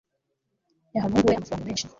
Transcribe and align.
yahaye 0.93 1.07
umuhungu 1.09 1.31
we 1.31 1.35
amafaranga 1.37 1.65
menshi 1.65 1.85